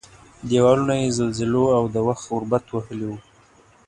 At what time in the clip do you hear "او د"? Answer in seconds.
1.77-1.95